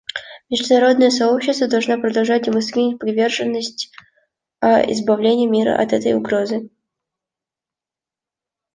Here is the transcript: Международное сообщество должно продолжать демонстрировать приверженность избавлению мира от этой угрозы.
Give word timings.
Международное 0.49 1.11
сообщество 1.11 1.67
должно 1.67 2.01
продолжать 2.01 2.45
демонстрировать 2.45 2.97
приверженность 2.97 3.91
избавлению 4.59 5.51
мира 5.51 5.79
от 5.79 5.93
этой 5.93 6.13
угрозы. 6.15 6.71